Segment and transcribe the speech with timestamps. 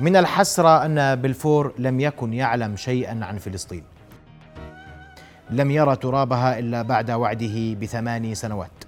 [0.00, 3.84] من الحسرة أن بلفور لم يكن يعلم شيئا عن فلسطين.
[5.50, 8.84] لم يرى ترابها إلا بعد وعده بثماني سنوات.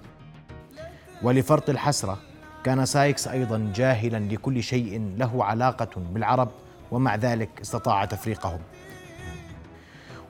[1.23, 2.17] ولفرط الحسرة
[2.63, 6.49] كان سايكس أيضا جاهلا لكل شيء له علاقة بالعرب
[6.91, 8.59] ومع ذلك استطاع تفريقهم.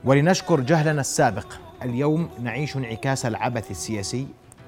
[0.04, 1.54] ولنشكر جهلنا السابق
[1.84, 4.28] اليوم نعيش انعكاس العبث السياسي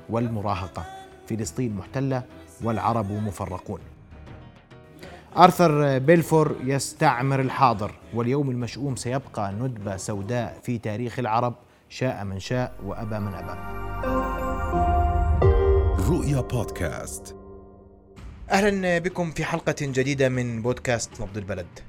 [0.09, 0.85] والمراهقة.
[1.29, 2.23] فلسطين محتلة
[2.63, 3.79] والعرب مفرقون.
[5.38, 11.53] آرثر بيلفور يستعمر الحاضر واليوم المشؤوم سيبقى ندبة سوداء في تاريخ العرب
[11.89, 13.53] شاء من شاء وأبى من أبى.
[16.09, 17.36] رؤيا بودكاست.
[18.52, 21.80] أهلا بكم في حلقة جديدة من بودكاست نبض البلد.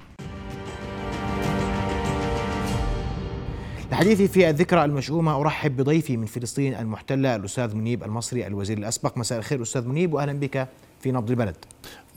[3.91, 9.17] لحديثي في الذكرى المشؤومة أرحب بضيفي من فلسطين المحتلة الأستاذ منيب المصري الوزير الأسبق.
[9.17, 10.67] مساء الخير أستاذ منيب وأهلا بك.
[11.03, 11.55] في نبض البلد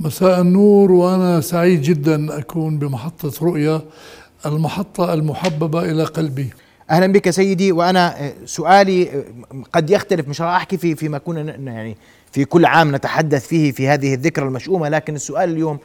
[0.00, 3.82] مساء النور وأنا سعيد جدا أكون بمحطة رؤيا
[4.46, 6.50] المحطة المحببة إلى قلبي
[6.90, 9.24] أهلا بك سيدي وأنا سؤالي
[9.72, 11.96] قد يختلف مش راح أحكي في فيما كنا يعني
[12.32, 15.78] في كل عام نتحدث فيه في هذه الذكرى المشؤومة لكن السؤال اليوم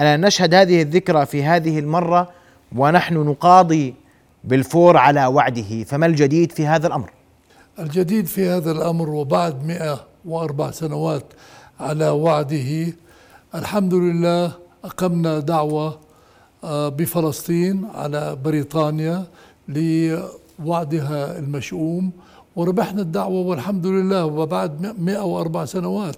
[0.00, 2.30] الا نشهد هذه الذكرى في هذه المرة
[2.76, 3.94] ونحن نقاضي
[4.44, 7.10] بالفور على وعده فما الجديد في هذا الأمر؟
[7.78, 11.24] الجديد في هذا الأمر وبعد 104 سنوات
[11.80, 12.92] على وعده.
[13.54, 14.52] الحمد لله
[14.84, 15.98] أقمنا دعوة
[16.64, 19.24] آه، بفلسطين على بريطانيا
[19.68, 22.10] لوعدها المشؤوم
[22.56, 26.16] وربحنا الدعوة والحمد لله وبعد 104 سنوات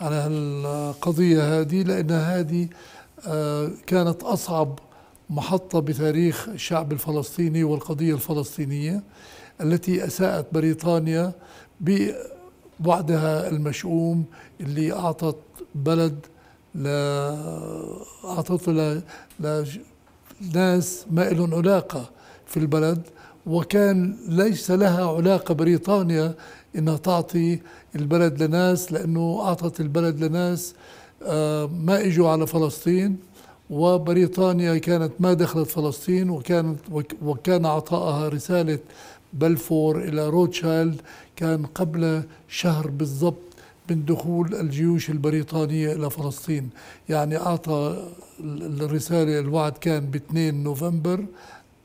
[0.00, 2.68] على القضية هذه لأن هذه
[3.26, 4.78] آه، كانت أصعب
[5.30, 9.02] محطة بتاريخ الشعب الفلسطيني والقضية الفلسطينية
[9.60, 11.32] التي أساءت بريطانيا
[12.80, 14.24] بوعدها المشؤوم
[14.60, 15.36] اللي أعطت
[15.74, 16.18] بلد
[16.74, 17.36] لا
[18.24, 19.02] أعطته ل-
[20.40, 22.10] لناس ما لهم علاقة
[22.46, 23.02] في البلد
[23.46, 26.34] وكان ليس لها علاقة بريطانيا
[26.76, 27.58] إنها تعطي
[27.96, 30.74] البلد لناس لأنه أعطت البلد لناس
[31.26, 33.16] آه، ما إجوا على فلسطين
[33.70, 38.78] وبريطانيا كانت ما دخلت فلسطين وكانت وك- وكان عطائها رسالة
[39.34, 41.00] بلفور إلى روتشايلد
[41.36, 43.38] كان قبل شهر بالضبط
[43.90, 46.70] من دخول الجيوش البريطانية إلى فلسطين.
[47.08, 48.08] يعني أعطى
[48.40, 51.24] ال- الرسالة الوعد كان ب 2 نوفمبر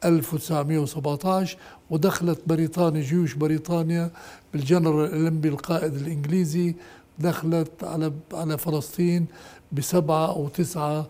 [0.05, 1.57] 1917
[1.89, 4.11] ودخلت بريطانيا جيوش بريطانيا
[4.53, 6.75] بالجنرال اللنبي القائد الإنجليزي
[7.19, 9.25] دخلت على على فلسطين
[9.71, 11.07] بسبعة أو تسعة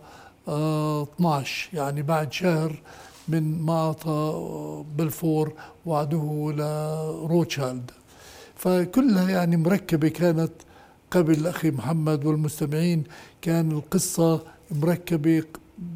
[0.48, 2.76] آه 12 يعني بعد شهر
[3.30, 4.44] من ما أعطى
[4.98, 5.54] بلفور
[5.86, 7.92] وعده لروتشالد
[8.56, 10.52] فكلها يعني مركبة كانت
[11.12, 13.04] قبل أخي محمد والمستمعين.
[13.42, 14.42] كان القصة
[14.72, 15.44] مركبة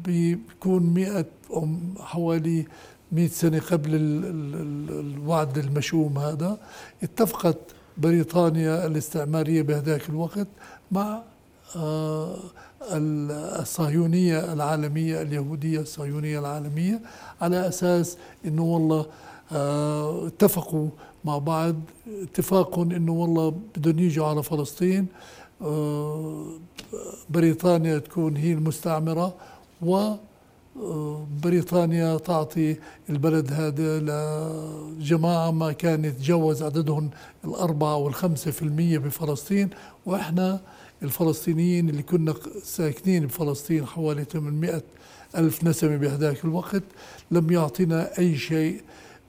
[0.04, 1.68] بيكون مئة أو
[2.00, 2.66] حوالي
[3.12, 6.58] مئة سنة قبل ال- ال- ال- الوعد المشؤوم هذا.
[7.02, 7.58] اتفقت
[7.98, 10.46] بريطانيا الاستعمارية بهذاك الوقت
[10.92, 11.22] مع
[11.76, 12.36] آه،
[12.90, 17.00] الصهيونية العالمية اليهودية الصهيونية العالمية
[17.40, 19.06] على أساس أنه والله
[19.52, 20.88] آه، اتفقوا
[21.24, 21.74] مع بعض
[22.22, 25.06] اتفاق إنه والله بدهم يجوا على فلسطين
[25.62, 26.46] آه،
[27.30, 29.34] بريطانيا تكون هي المستعمرة
[29.82, 29.96] و
[30.82, 32.76] آه، بريطانيا تعطي
[33.10, 37.10] البلد هذا لجماعة ما كان يتجاوز عددهم
[37.44, 39.70] الأربعة والخمسة في المية بفلسطين
[40.06, 40.60] وإحنا
[41.04, 44.82] الفلسطينيين اللي كنا ساكنين بفلسطين حوالي 800
[45.36, 46.82] ألف نسمة بهذاك الوقت
[47.30, 48.80] لم يعطينا أي شيء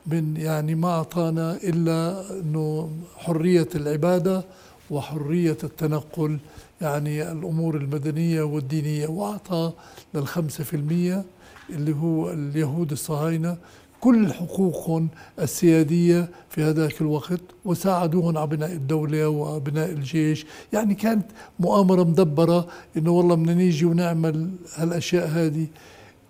[0.08, 4.44] من يعني ما أعطانا إلا أنه حرية العبادة
[4.90, 6.38] وحرية التنقل
[6.82, 9.08] يعني الأمور المدنية والدينية.
[9.08, 9.72] وأعطى
[10.14, 11.24] للخمسة في المية
[11.70, 13.58] اللي هو اليهود الصهاينة
[14.06, 20.46] كل حقوقهم السيادية في هذاك الوقت وساعدوهم على بناء الدولة وبناء الجيش.
[20.74, 21.26] يعني كانت
[21.60, 22.68] مؤامرة مدبرة
[22.98, 25.68] إنه والله بدنا نيجي ونعمل هالأشياء هذه.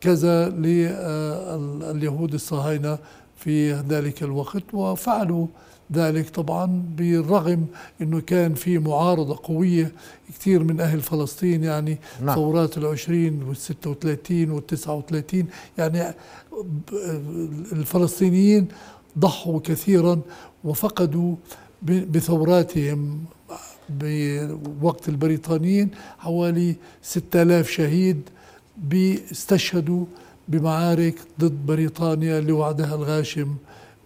[0.01, 2.97] كذا لليهود الصهاينة
[3.35, 5.47] في ذلك الوقت وفعلوا
[5.93, 7.65] ذلك طبعا بالرغم
[8.01, 9.91] إنه كان في معارضة قوية
[10.29, 12.35] كثير من أهل فلسطين يعني نعم.
[12.35, 15.47] ثورات العشرين والستة وثلاثين والتسعة وثلاثين
[15.77, 16.13] يعني
[16.63, 16.93] ب-
[17.71, 18.67] الفلسطينيين
[19.19, 20.21] ضحوا كثيرا
[20.63, 21.35] وفقدوا
[21.83, 23.23] بثوراتهم
[23.89, 25.89] بوقت البريطانيين
[26.19, 28.21] حوالي 6000 شهيد
[28.77, 30.05] بيستشهدوا
[30.47, 33.55] بمعارك ضد بريطانيا لوعدها الغاشم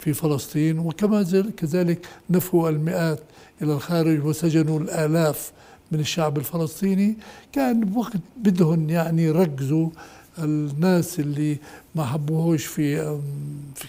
[0.00, 3.20] في فلسطين وكما كذلك نفوا المئات
[3.62, 5.52] إلى الخارج وسجنوا الآلاف
[5.92, 7.16] من الشعب الفلسطيني.
[7.52, 9.88] كان بوقت بدهم يعني يركزوا
[10.38, 11.58] الناس اللي
[11.94, 13.18] ما حبوهوش في
[13.74, 13.88] في,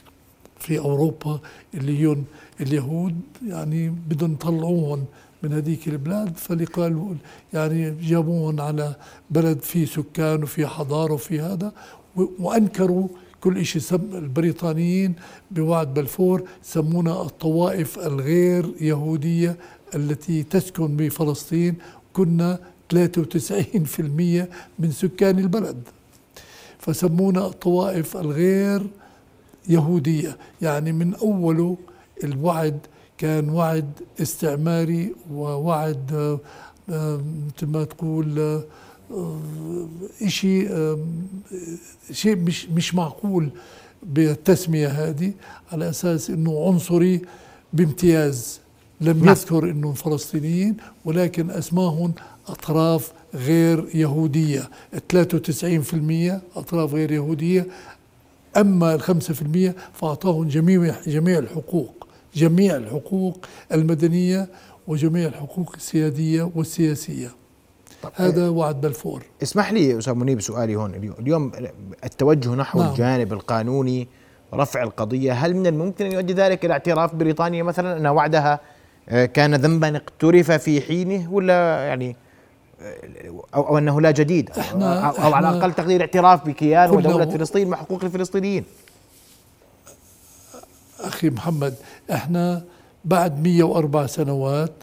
[0.60, 1.40] في أوروبا
[1.74, 2.18] اللي هي
[2.62, 3.16] اليهود
[3.48, 5.06] يعني بدهم يطلعوهم
[5.44, 6.38] من هذيك البلاد.
[6.38, 7.14] فلقالوا
[7.54, 8.96] يعني جابوهم على
[9.30, 11.72] بلد فيه سكان وفيه حضارة وفي هذا
[12.16, 13.08] وأنكروا
[13.42, 15.14] كل شيء سم البريطانيين
[15.52, 19.58] بوعد بلفور سمونا الطوائف الغير يهودية
[19.96, 21.76] التي تسكن بفلسطين.
[22.14, 22.60] كنا
[22.94, 24.50] 93%
[24.80, 25.84] من سكان البلد.
[26.80, 28.88] فسمونا الطوائف الغير
[29.70, 30.38] يهودية.
[30.62, 31.78] يعني من أوله
[32.24, 32.80] الوعد
[33.18, 33.92] كان وعد
[34.22, 36.40] استعماري ووعد
[36.90, 38.64] آه، مثل ما تقول آه،
[40.28, 40.70] شيء
[42.12, 43.50] شيء مش مش معقول
[44.04, 45.34] بالتسمية هذه
[45.72, 47.22] على أساس إنه عنصري
[47.74, 48.60] بامتياز
[49.02, 49.30] لم نعم.
[49.30, 52.14] يذكر انهم فلسطينيين ولكن اسماهم
[52.48, 54.70] أطراف غير يهودية.
[54.94, 57.68] 93% أطراف غير يهودية.
[58.58, 64.48] أما ال 5% فأعطاهم جميع جميع الحقوق جميع الحقوق المدنية
[64.88, 67.41] وجميع الحقوق السيادية والسياسية.
[68.16, 69.24] هذا وعد بلفور.
[69.44, 71.14] اسمح لي أستاذ منيب سؤالي هون.
[71.20, 71.52] اليوم
[72.04, 72.90] التوجه نحو نعم.
[72.90, 74.08] الجانب القانوني
[74.54, 78.60] رفع القضية هل من الممكن أن يؤدي ذلك إلى اعتراف بريطانيا مثلا أن وعدها
[79.10, 82.16] آه، كان ذنبا اقترف في حينه ولا يعني
[82.82, 82.96] آه،
[83.56, 87.68] أو, أو أنه لا جديد إحنا أو, أو على الأقل تقدير اعتراف بكيان ودولة فلسطين
[87.68, 88.64] مع حقوق الفلسطينيين؟
[91.00, 91.76] أخي محمد
[92.12, 92.64] إحنا
[93.06, 94.74] بعد 104 سنوات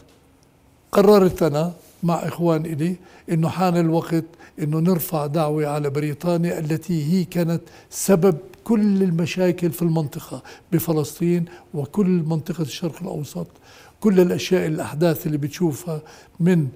[0.93, 1.73] قررت أنا
[2.03, 2.97] مع إخوان إلي
[3.31, 4.25] أنه حان الوقت
[4.59, 7.61] أنه نرفع دعوة على بريطانيا التي هي كانت
[7.91, 10.43] سبب كل المشاكل في المنطقة
[10.73, 13.47] بفلسطين وكل منطقة الشرق الأوسط.
[14.01, 16.01] كل الأشياء الأحداث اللي بتشوفها
[16.41, 16.69] من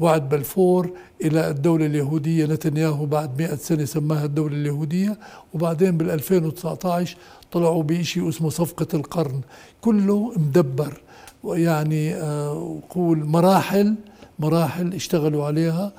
[0.00, 0.90] وعد بلفور
[1.24, 5.18] إلى الدولة اليهودية نتنياهو بعد مئة سنة سماها الدولة اليهودية.
[5.54, 7.16] وبعدين بال 2019
[7.52, 9.40] طلعوا بشيء اسمه صفقة القرن.
[9.80, 11.00] كله مدبر
[11.42, 13.94] ويعني آه قول مراحل
[14.38, 15.92] مراحل اشتغلوا عليها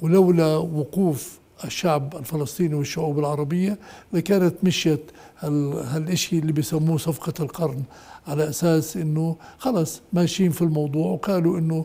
[0.00, 3.78] ولولا وقوف الشعب الفلسطيني والشعوب العربية
[4.12, 5.10] لكانت مشيت
[5.42, 7.82] هالشيء اللي بيسموه صفقة القرن.
[8.28, 11.84] على أساس أنه خلص ماشيين في الموضوع وقالوا أنه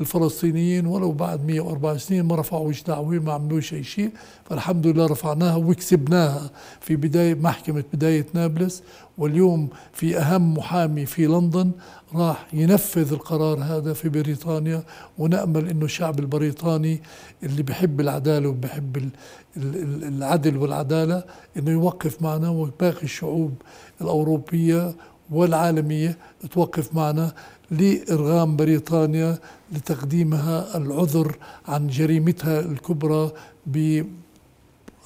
[0.00, 4.10] الفلسطينيين ولو بعد 104 سنين ما رفعوش دعوة ما عملوش أي شيء.
[4.44, 6.50] فالحمد لله رفعناها وكسبناها
[6.80, 8.82] في بداية محكمة بداية نابلس.
[9.18, 11.70] واليوم في أهم محامي في لندن
[12.14, 14.82] راح ينفذ القرار هذا في بريطانيا.
[15.18, 17.02] ونأمل أنه الشعب البريطاني
[17.42, 19.10] اللي بحب العدالة وبحب
[19.56, 21.24] العدل والعدالة
[21.56, 23.54] أنه يوقف معنا وباقي الشعوب
[24.00, 24.94] الأوروبية
[25.30, 26.18] والعالمية
[26.50, 27.32] توقف معنا
[27.70, 29.38] لإرغام بريطانيا
[29.72, 31.36] لتقديمها العذر
[31.68, 33.30] عن جريمتها الكبرى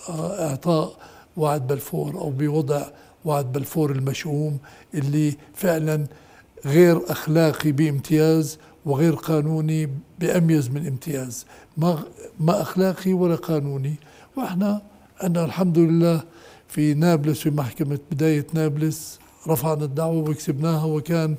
[0.08, 0.96] بإعطاء
[1.36, 2.82] وعد بلفور أو بوضع
[3.24, 4.58] وعد بلفور المشؤوم
[4.94, 6.06] اللي فعلا
[6.66, 11.46] غير أخلاقي بامتياز وغير قانوني بأميز من امتياز.
[11.76, 12.02] ما,
[12.40, 13.94] ما أخلاقي ولا قانوني.
[14.36, 14.82] وإحنا
[15.22, 16.22] أنا الحمد لله
[16.68, 19.18] في نابلس في محكمة بداية نابلس
[19.48, 21.36] رفعنا الدعوة وكسبناها وكان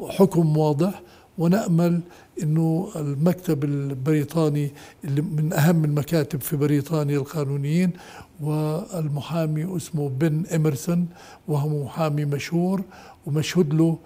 [0.00, 1.02] حكم واضح.
[1.38, 2.00] ونأمل
[2.42, 4.70] إنه المكتب البريطاني
[5.04, 7.90] اللي من أهم المكاتب في بريطانيا القانونيين
[8.40, 11.06] والمحامي اسمه بن إمرسون
[11.48, 12.82] وهو محامي مشهور
[13.26, 13.98] ومشهود له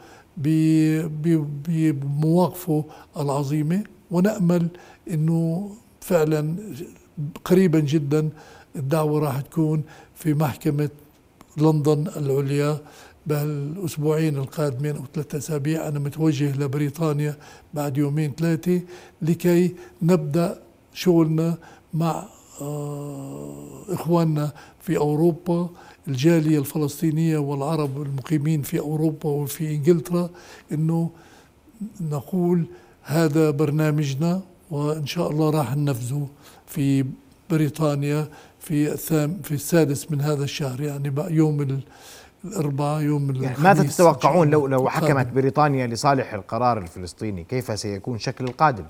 [1.67, 2.85] بمواقفه
[3.17, 3.85] العظيمة.
[4.11, 4.69] ونأمل
[5.11, 5.71] أنه
[6.01, 6.55] فعلا
[7.45, 8.29] قريبا جدا
[8.77, 9.83] الدعوة راح تكون
[10.15, 10.91] في محكمة
[11.57, 12.79] لندن العليا.
[13.27, 17.37] بهالاسبوعين القادمين أو ثلاثة أسابيع أنا متوجه لبريطانيا
[17.75, 18.81] بعد يومين ثلاثة
[19.23, 20.59] لكي نبدأ
[20.95, 21.59] شغلنا
[21.95, 22.25] مع
[22.61, 25.69] آه، إخواننا في أوروبا
[26.09, 30.31] الجالية الفلسطينية والعرب المقيمين في أوروبا وفي إنجلترا
[30.73, 31.11] إنه
[32.01, 32.65] نقول
[33.03, 36.29] هذا برنامجنا وإن شاء الله راح ننفذه
[36.67, 37.05] في
[37.51, 38.29] بريطانيا
[38.61, 41.81] في الثام في السادس من هذا الشهر يعني يوم
[42.45, 48.45] الاربعاء يوم يعني ماذا تتوقعون لو لو حكمت بريطانيا لصالح القرار الفلسطيني كيف سيكون شكل
[48.45, 48.85] القادم؟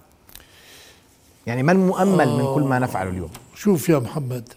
[1.46, 4.48] يعني ما المؤمل آه من كل ما نفعله اليوم؟ شوف يا محمد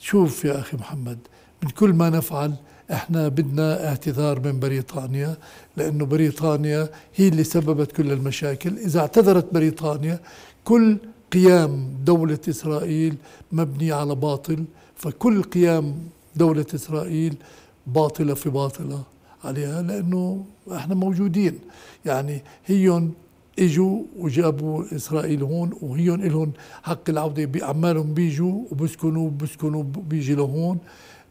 [0.00, 1.18] شوف يا أخي محمد
[1.62, 2.54] من كل ما نفعل
[2.92, 5.36] إحنا بدنا اعتذار من بريطانيا
[5.76, 10.20] لأنه بريطانيا هي اللي سببت كل المشاكل إذا اعتذرت بريطانيا
[10.64, 10.98] كل
[11.32, 13.16] قيام دولة إسرائيل
[13.52, 14.64] مبني على باطل
[14.96, 15.98] فكل قيام
[16.36, 17.36] دولة إسرائيل
[17.86, 19.02] باطلة في باطلة
[19.44, 21.58] عليها لأنه إحنا موجودين.
[22.04, 23.08] يعني هي
[23.58, 26.52] إجوا وجابوا إسرائيل هون وهيون لهم
[26.82, 30.78] حق العودة عمالهم بيجوا وبسكنوا بسكنوا بيجي لهون.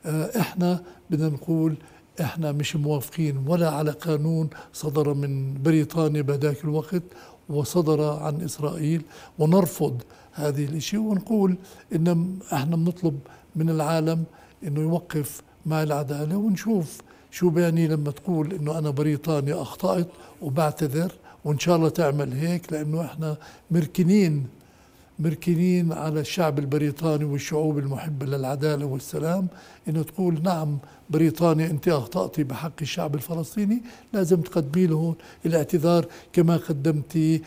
[0.05, 1.75] آه، إحنا بدنا نقول
[2.21, 7.03] إحنا مش موافقين ولا على قانون صدر من بريطانيا بهذاك الوقت
[7.50, 9.01] وصدر عن إسرائيل.
[9.39, 10.01] ونرفض
[10.33, 11.55] هذه الاشياء ونقول
[11.95, 13.19] إن إحنا بنطلب
[13.55, 14.24] من العالم
[14.63, 20.07] إنه يوقف مع العدالة ونشوف شو بيعني لما تقول إنه أنا بريطانيا أخطأت
[20.41, 21.12] وبعتذر
[21.45, 23.38] وإن شاء الله تعمل هيك لأنه إحنا
[23.72, 24.48] مركنين
[25.19, 29.48] مركنين على الشعب البريطاني والشعوب المحبة للعدالة والسلام.
[29.88, 30.77] إنه تقول نعم
[31.10, 33.81] بريطانيا أنت أخطأتي بحق الشعب الفلسطيني
[34.13, 37.41] لازم تقدمي له الاعتذار كما قدمتي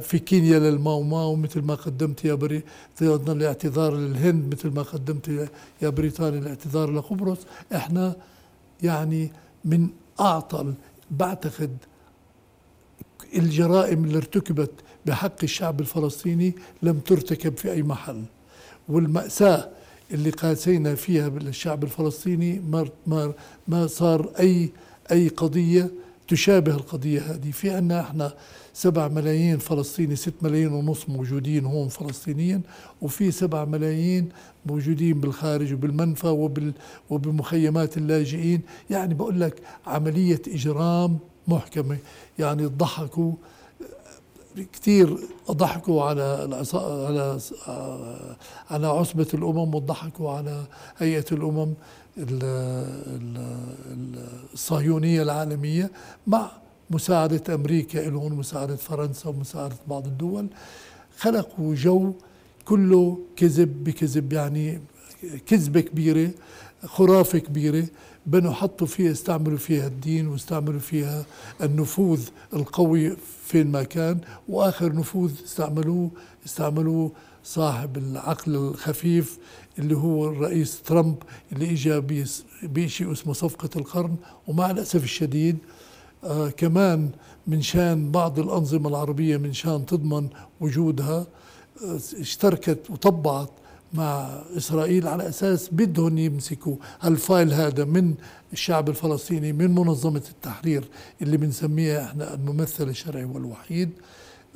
[0.00, 2.62] في كينيا للماو ماو مثل ما قدمت يا بري
[3.02, 5.48] الاعتذار للهند مثل ما قدمت
[5.82, 7.38] يا بريطانيا الاعتذار لقبرص.
[7.74, 8.16] إحنا
[8.82, 9.32] يعني
[9.64, 9.88] من
[10.20, 10.74] أعطل
[11.10, 11.76] بعتقد
[13.36, 14.70] الجرائم اللي ارتكبت
[15.06, 18.22] بحق الشعب الفلسطيني لم ترتكب في أي محل.
[18.88, 19.68] والمأساة
[20.10, 22.60] اللي قاسينا فيها بالشعب الفلسطيني
[23.06, 23.32] ما,
[23.68, 24.70] ما, صار أي
[25.12, 25.90] أي قضية
[26.28, 28.34] تشابه القضية هذه في عنا إحنا
[28.74, 32.60] سبع ملايين فلسطيني ست ملايين ونص موجودين هون فلسطينيا
[33.02, 34.28] وفي سبع ملايين
[34.66, 36.72] موجودين بالخارج وبالمنفى وبال
[37.10, 38.60] وبمخيمات اللاجئين.
[38.90, 41.18] يعني بقول لك عملية إجرام
[41.48, 41.98] محكمة.
[42.38, 43.32] يعني ضحكوا
[44.72, 45.18] كثير
[45.50, 47.38] ضحكوا على على
[48.70, 50.64] على عصبة الأمم وضحكوا على
[50.98, 51.74] هيئة الأمم
[54.54, 55.90] الصهيونية العالمية
[56.26, 56.50] مع
[56.90, 60.46] مساعدة أمريكا لهم مساعدة فرنسا ومساعدة بعض الدول.
[61.18, 62.12] خلقوا جو
[62.64, 64.80] كله كذب بكذب يعني
[65.46, 66.30] كذبة كبيرة.
[66.86, 67.86] خرافة كبيرة
[68.26, 71.24] بنوا حطوا فيها استعملوا فيها الدين واستعملوا فيها
[71.62, 73.16] النفوذ القوي
[73.46, 76.10] فين ما كان وآخر نفوذ استعملوه
[76.46, 77.12] استعملوه
[77.44, 79.38] صاحب العقل الخفيف
[79.78, 81.16] اللي هو الرئيس ترامب
[81.52, 82.00] اللي اجى
[82.62, 84.16] بشيء اسمه صفقة القرن
[84.46, 85.58] ومع الأسف الشديد
[86.24, 87.10] آه كمان
[87.46, 90.28] من شان بعض الأنظمة العربية من شان تضمن
[90.60, 91.26] وجودها
[91.84, 93.50] آه اشتركت وطبعت
[93.94, 98.14] مع إسرائيل على أساس بدهم يمسكوا هال file هذا من
[98.52, 100.88] الشعب الفلسطيني من منظمة التحرير
[101.22, 103.90] اللي بنسميها إحنا الممثل الشرعي والوحيد.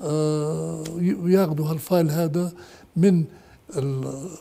[0.00, 0.84] آه،
[1.22, 2.52] وياخذوا هال file هذا
[2.96, 3.24] من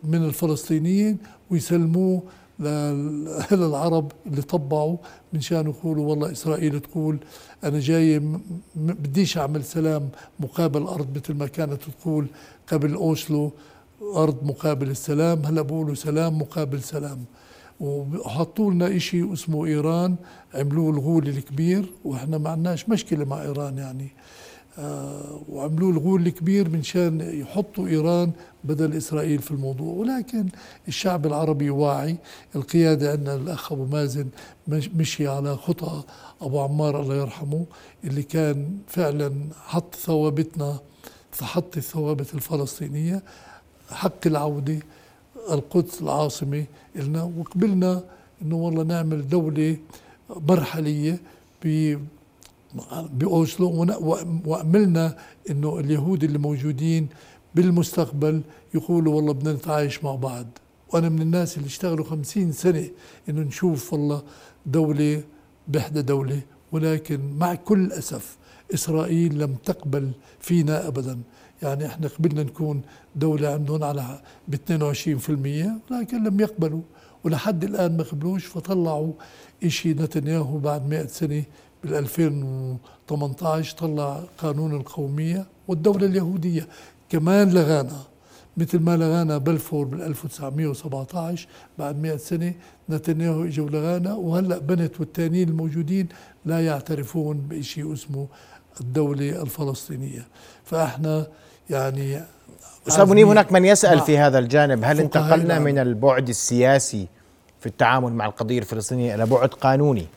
[0.03, 1.17] من الفلسطينيين
[1.50, 2.24] ويسلموه
[3.51, 4.98] للعرب اللي طبعوا
[5.33, 7.17] من شان يقولوا والله إسرائيل تقول
[7.63, 8.21] أنا جاي
[8.75, 12.27] بديش أعمل سلام مقابل أرض مثل ما كانت تقول
[12.71, 13.51] قبل أوسلو.
[14.01, 17.25] أرض مقابل السلام هلا بقولوا سلام مقابل سلام؟
[17.79, 20.15] وحطوا لنا شيء اسمه إيران
[20.53, 24.08] عملوه الغول الكبير وإحنا ما عندناش مشكلة مع إيران يعني.
[24.79, 28.31] آه وعملوه الغول الكبير من شأن يحطوا إيران
[28.63, 29.93] بدل إسرائيل في الموضوع.
[29.93, 30.46] ولكن
[30.88, 32.17] الشعب العربي واعي
[32.55, 34.27] القيادة عندنا الأخ أبو مازن
[34.67, 36.03] مشي على خطى
[36.41, 37.65] أبو عمار الله يرحمه
[38.03, 39.31] اللي كان فعلا
[39.65, 40.79] حط ثوابتنا
[41.31, 43.24] فحط الثوابت الفلسطينية.
[43.91, 44.79] حق العودة
[45.51, 48.03] القدس العاصمة لنا وقبلنا
[48.41, 49.77] إنه والله نعمل دولة
[50.29, 51.19] مرحلية
[53.13, 53.86] بأوسلو
[54.45, 55.17] وأملنا
[55.50, 57.07] إنه اليهود اللي موجودين
[57.55, 58.41] بالمستقبل
[58.74, 60.48] يقولوا والله بدنا نتعايش مع بعض.
[60.93, 62.89] وأنا من الناس اللي اشتغلوا خمسين سنة
[63.29, 64.21] إنه نشوف والله
[64.65, 65.24] دولة
[65.67, 68.38] بإحدى دولة ولكن مع كل أسف
[68.74, 71.19] إسرائيل لم تقبل فينا أبدا.
[71.62, 72.82] يعني إحنا قبلنا نكون
[73.15, 76.82] دولة عندهم على ب 22% لكن لم يقبلوا
[77.24, 79.13] ولحد الآن ما قبلوش فطلعوا
[79.63, 81.44] إشي نتنياهو بعد 100 سنة
[81.84, 86.68] بال 2018 طلع قانون القومية والدولة اليهودية.
[87.10, 87.98] كمان لغانا
[88.58, 91.48] مثل ما لغانا بلفور بال 1917
[91.80, 92.53] بعد 100 سنة
[92.89, 96.08] نتنياهو إجوا لغانا وهلأ بنت والتانيين الموجودين
[96.46, 98.27] لا يعترفون بشيء اسمه
[98.82, 100.28] الدولة الفلسطينية.
[100.66, 101.28] فإحنا
[101.70, 102.24] يعني
[102.88, 107.08] أستاذ منيب هناك من يسأل في هذا الجانب هل انتقلنا من البعد السياسي
[107.60, 110.08] في التعامل مع القضية الفلسطينية إلى بعد قانوني؟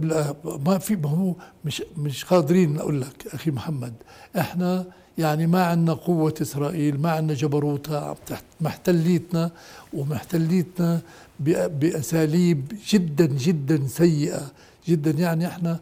[0.00, 3.94] لا ما في ما هو مش مش قادرين أقول لك أخي محمد.
[4.38, 4.84] إحنا
[5.18, 8.16] يعني ما عندنا قوة إسرائيل ما عندنا جبروتها
[8.60, 9.50] محتليتنا
[9.94, 11.00] ومحتليتنا
[11.40, 14.50] بأساليب جدا جدا سيئة.
[14.88, 15.10] جدا.
[15.10, 15.80] يعني إحنا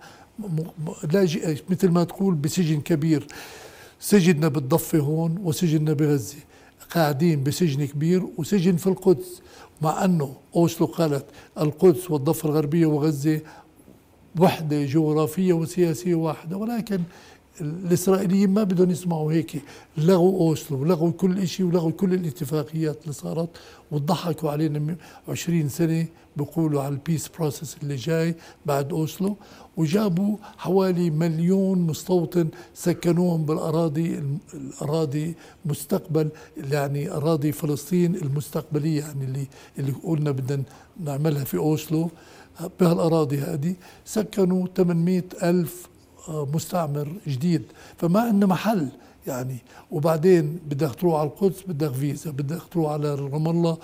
[1.13, 3.27] لاجئ مثل ما تقول بسجن كبير.
[4.01, 6.37] سجننا بالضفة هون وسجننا بغزة.
[6.91, 9.43] قاعدين بسجن كبير وسجن في القدس.
[9.83, 11.25] مع أنه أوسلو قالت
[11.61, 13.41] القدس والضفة الغربية وغزة
[14.39, 16.57] وحدة جغرافية وسياسية واحدة.
[16.57, 17.01] ولكن
[17.61, 19.63] الإسرائيليين ما بدهم يسمعوا هيك.
[19.99, 23.49] لغوا أوسلو ولغوا كل شيء ولغوا كل الاتفاقيات اللي صارت
[23.91, 24.97] وضحكوا علينا
[25.29, 26.07] 20 سنة
[26.37, 28.35] بيقولوا على ال peace process اللي جاي
[28.67, 29.37] بعد أوسلو.
[29.77, 34.23] وجابوا حوالي مليون مستوطن سكنوهم بالأراضي
[34.55, 35.35] الأراضي
[35.65, 39.47] مستقبل يعني أراضي فلسطين المستقبلية يعني اللي
[39.79, 40.63] اللي قلنا بدنا
[41.05, 42.11] نعملها في أوسلو.
[42.81, 45.94] بهالأراضي هذه سكنوا 800 ألف آه،
[46.29, 47.63] مستعمر جديد.
[47.99, 48.89] فما عندنا محل
[49.27, 49.57] يعني.
[49.91, 53.79] وبعدين بدك تروح على القدس بدك فيزا بدك تروح على رام الله.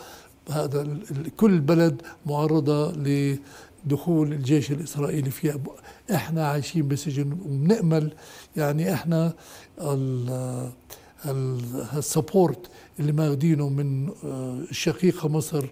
[0.50, 0.98] هذا
[1.36, 5.56] كل بلد معرضة لدخول الجيش الإسرائيلي فيها.
[6.14, 8.12] إحنا عايشين بسجن وبنأمل
[8.56, 9.32] يعني إحنا
[11.26, 15.64] السبورت اللي ماخذينه من آه، الشقيقة مصر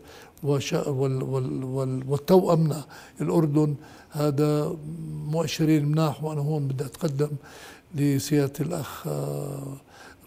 [2.08, 2.84] والتوأمنا
[3.20, 3.74] الأردن.
[4.10, 4.76] هذا
[5.26, 7.30] مؤشرين مناح وأنا هون بدي أتقدم
[7.94, 9.76] لسيادة الأخ آه،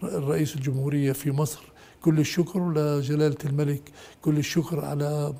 [0.02, 1.62] رئيس الجمهورية في مصر.
[2.02, 3.92] كل الشكر لجلالة الملك.
[4.22, 5.34] كل الشكر على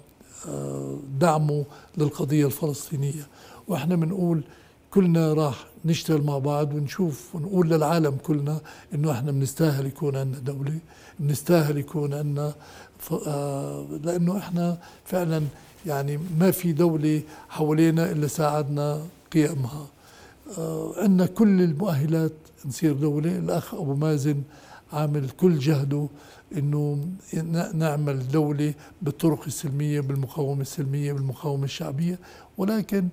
[0.48, 1.64] آه، دعمه
[1.98, 3.26] للقضية الفلسطينية.
[3.68, 4.44] وإحنا بنقول
[4.94, 8.60] كلنا راح نشتغل مع بعض ونشوف ونقول للعالم كلنا
[8.94, 10.78] إنه إحنا بنستاهل يكون عندنا دولة
[11.20, 12.54] بنستاهل يكون عندنا
[13.26, 15.42] آه، لأنه إحنا فعلا
[15.86, 19.86] يعني ما في دولة حوالينا إلا ساعدنا قيامها
[20.58, 22.32] آه، عندنا كل المؤهلات
[22.66, 23.38] نصير دولة.
[23.38, 24.42] الأخ أبو مازن
[24.92, 26.08] عامل كل جهده
[26.56, 27.08] إنه
[27.74, 32.18] نعمل دولة بالطرق السلمية بالمقاومة السلمية بالمقاومة الشعبية.
[32.58, 33.08] ولكن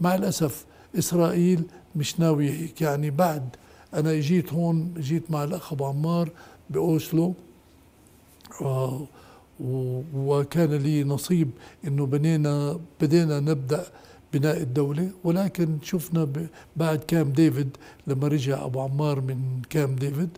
[0.00, 0.64] مع الأسف
[0.98, 1.62] إسرائيل
[1.96, 2.80] مش ناوية هيك.
[2.80, 3.48] يعني بعد
[3.94, 6.30] أنا جيت هون جيت مع الأخ أبو عمار
[6.70, 7.34] بأوسلو
[8.62, 9.06] آه،
[10.14, 11.50] وكان لي نصيب
[11.86, 13.86] إنه بنينا بدينا نبدأ
[14.32, 15.10] بناء الدولة.
[15.24, 16.28] ولكن شفنا
[16.76, 20.30] بعد كام ديفيد لما رجع أبو عمار من كام ديفيد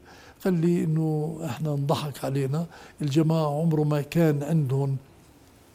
[0.44, 2.66] قال لي إنه إحنا انضحك علينا.
[3.02, 4.96] الجماعة عمره ما كان عندهم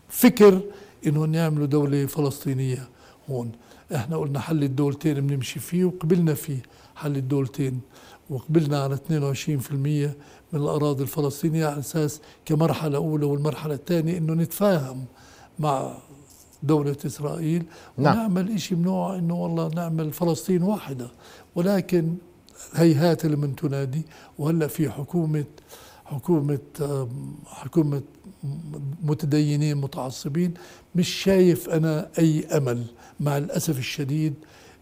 [0.09, 0.61] فكر
[1.07, 2.87] إنهم يعملوا دولة فلسطينية
[3.29, 3.51] هون.
[3.95, 6.61] إحنا قلنا حل الدولتين بنمشي فيه وقبلنا فيه
[6.95, 7.81] حل الدولتين
[8.29, 9.01] وقبلنا على 22%
[9.73, 10.13] من
[10.53, 15.05] الأراضي الفلسطينية على أساس كمرحلة أولى والمرحلة الثانية أنه نتفاهم
[15.59, 15.97] مع
[16.63, 17.63] دولة إسرائيل
[17.97, 18.15] نعم.
[18.15, 21.07] ونعمل إشي من نوع أنه والله نعمل فلسطين واحدة
[21.55, 22.15] ولكن
[22.73, 24.05] هيهات لمن تنادي
[24.39, 25.45] وهلأ في حكومة
[26.09, 26.59] حكومة
[27.45, 28.01] حكومة
[29.03, 30.53] متدينين متعصبين.
[30.95, 32.85] مش شايف أنا أي أمل
[33.19, 34.33] مع الأسف الشديد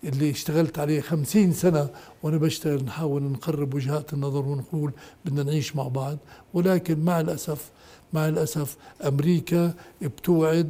[0.04, 1.90] اللي اشتغلت عليه خمسين سنة
[2.24, 4.92] وأنا بشتغل نحاول نقرب وجهات النظر ونقول
[5.26, 6.18] بدنا نعيش مع بعض.
[6.54, 7.70] ولكن مع الأسف
[8.13, 10.70] مع الأسف أمريكا بتوعد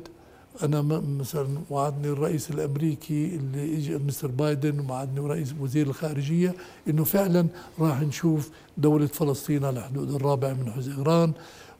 [0.63, 0.81] أنا
[1.19, 6.55] مثلا وعدني الرئيس الأمريكي اللي اجى مستر بايدن وعدني رئيس وزير الخارجية
[6.87, 7.47] إنه فعلا
[7.79, 11.33] راح نشوف دولة فلسطين على حدود الرابع من حزيران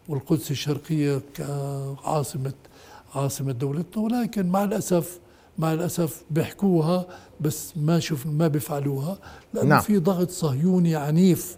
[0.10, 2.54] والقدس الشرقية كعاصمة
[3.16, 5.20] عاصمة دولتنا ولكن مع الأسف
[5.58, 7.06] مع الأسف بيحكوها
[7.42, 9.18] بس ما شوف ما بيفعلوها
[9.54, 9.82] لأنه نعم.
[9.82, 11.58] في ضغط صهيوني عنيف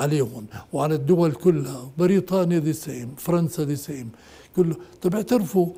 [0.00, 4.10] عليهم وعلى الدول كلها بريطانيا the same فرنسا the same
[4.56, 5.68] كله طب اعترفوا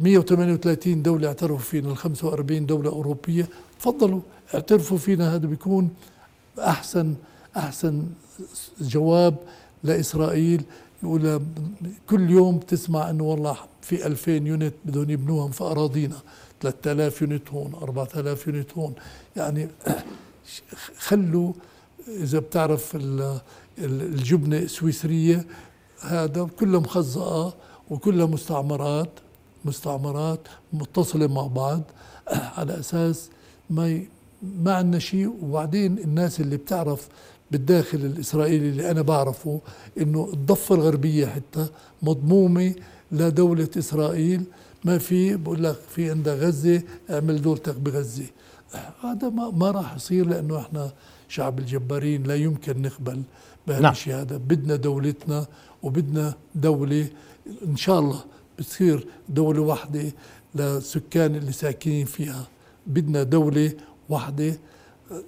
[0.00, 3.48] 138 آه، دولة اعترفوا فينا ال 45 دولة أوروبية.
[3.80, 4.20] تفضلوا
[4.54, 5.90] اعترفوا فينا هذا بيكون
[6.58, 7.14] أحسن
[7.56, 8.06] أحسن
[8.80, 9.36] جواب
[9.84, 10.62] لإسرائيل.
[11.02, 11.40] يقول
[12.08, 16.16] كل يوم تسمع انه والله في 2000 unit بدهم يبنوهم في اراضينا
[16.60, 18.94] 3000 unit هون 4000 unit هون.
[19.36, 19.68] يعني
[21.06, 21.52] خلوا
[22.08, 22.96] إذا بتعرف
[23.78, 25.46] الجبنة السويسرية
[26.00, 27.54] هذا كلها مخزقه
[27.90, 29.10] وكلها مستعمرات
[29.64, 30.40] مستعمرات
[30.72, 31.82] متصلة مع بعض.
[32.58, 33.28] على أساس
[33.70, 34.02] ما
[34.42, 35.32] ما عندنا شيء.
[35.42, 37.08] وبعدين الناس اللي بتعرف
[37.50, 39.60] بالداخل الإسرائيلي اللي أنا بعرفه
[40.00, 41.66] إنه الضفة الغربية حتى
[42.02, 42.74] مضمومة
[43.12, 44.44] لدولة إسرائيل.
[44.84, 48.26] ما في بقول لك في عندك غزة اعمل دولتك بغزة.
[49.04, 50.92] هذا ما ما راح يصير لأنه إحنا
[51.32, 53.22] شعب الجبارين لا يمكن نقبل
[53.66, 54.22] بهالشيء نعم.
[54.22, 55.46] هذا بدنا دولتنا
[55.82, 57.08] وبدنا دولة
[57.66, 58.24] إن شاء الله
[58.58, 60.12] بتصير دولة واحدة
[60.54, 62.46] لسكان اللي ساكنين فيها.
[62.86, 63.72] بدنا دولة
[64.08, 64.58] واحدة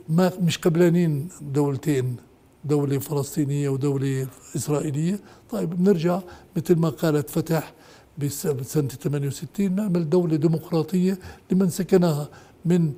[0.08, 2.16] ما مش قبلانين دولتين
[2.64, 5.20] دولة فلسطينية ودولة إسرائيلية.
[5.50, 6.20] طيب بنرجع
[6.56, 7.72] مثل ما قالت فتح
[8.18, 11.18] بسنة 68 نعمل دولة ديمقراطية
[11.50, 12.28] لمن سكنها
[12.64, 12.92] من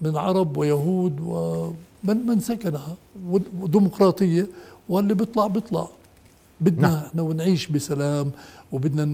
[0.00, 4.46] من عرب ويهود ومن من سكنها؟ وديمقراطية
[4.88, 5.88] واللي بيطلع بيطلع.
[6.60, 7.04] بدنا نعم.
[7.04, 8.30] إحنا ونعيش بسلام
[8.72, 9.04] وبدنا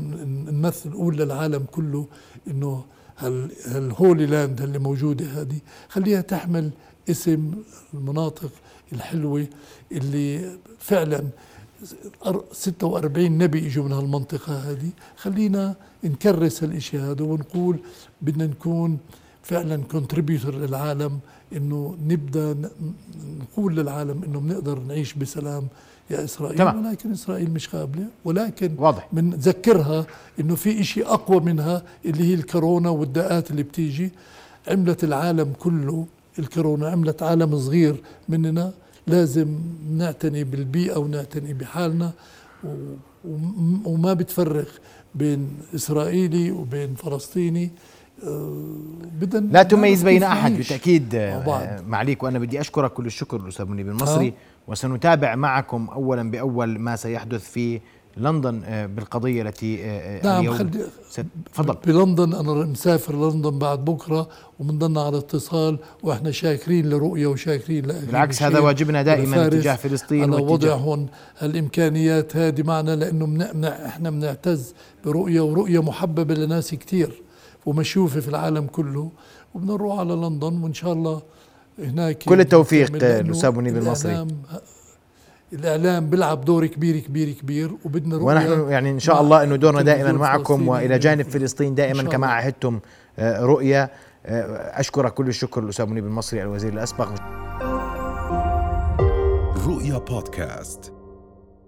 [0.50, 2.06] نمثل نقول للعالم كله
[2.48, 2.84] إنه
[3.18, 6.70] هال هالهولي لاند اللي موجودة هذه خليها تحمل
[7.10, 7.52] اسم
[7.94, 8.50] المناطق
[8.92, 9.46] الحلوة
[9.92, 11.24] اللي فعلا
[12.52, 14.90] 46 نبي إجوا من هالمنطقة هذه.
[15.16, 15.74] خلينا
[16.04, 17.78] نكرس هالشيء هذا ونقول
[18.22, 18.98] بدنا نكون
[19.42, 21.18] فعلا كونتريبيوتور للعالم
[21.56, 22.70] إنه نبدأ
[23.40, 25.68] نقول للعالم إنه بنقدر نعيش بسلام.
[26.10, 26.86] يا إسرائيل تمام.
[26.86, 28.06] ولكن إسرائيل مش قابلة.
[28.24, 29.08] ولكن واضح.
[29.12, 30.06] بنذكرها
[30.40, 34.10] إنه في شيء أقوى منها اللي هي الكورونا والداءات اللي بتيجي.
[34.68, 36.06] عملت العالم كله
[36.38, 38.72] الكورونا عملت عالم صغير مننا.
[39.06, 39.58] لازم
[39.90, 42.12] نعتني بالبيئة ونعتني بحالنا.
[43.84, 44.68] وما بتفرق
[45.14, 47.70] بين إسرائيلي وبين فلسطيني.
[49.20, 51.14] بدنا لا تميز بين أحد بالتأكيد.
[51.14, 54.28] آه، معليك وأنا بدي أشكرك كل الشكر الاستاذ منيب المصري.
[54.28, 54.32] أه.
[54.68, 57.80] وسنتابع معكم اولا بأول ما سيحدث في
[58.16, 59.76] لندن آه، بالقضية التي
[60.24, 60.70] نعم اليوم
[61.52, 61.76] تفضل.
[61.86, 64.28] بلندن أنا مسافر لندن بعد بكرة
[64.58, 70.72] وبنضلنا على اتصال وإحنا شاكرين لرؤية وشاكرين بالعكس هذا واجبنا دائما تجاه فلسطين على وضع
[70.72, 71.06] هون
[71.42, 77.22] الإمكانيات هذه معنا لأنه من إحنا بنعتز برؤية ورؤية محببة لناس كثير
[77.66, 79.10] ومشوفة في العالم كله.
[79.54, 81.22] وبنروح على لندن وإن شاء الله
[81.78, 84.26] هناك كل التوفيق للأستاذ منيب المصري.
[85.52, 90.12] الإعلام بيلعب دور كبير كبير كبير وبدنا ونحن يعني إن شاء الله إنه دورنا دائما
[90.12, 92.80] معكم وإلى جانب فلسطين دائما كما عهدتم
[93.18, 93.90] آه، رؤية.
[94.26, 97.08] آه، أشكرك كل الشكر الاستاذ منيب المصري الوزير الأسبق.
[99.66, 100.92] رؤيا بودكاست.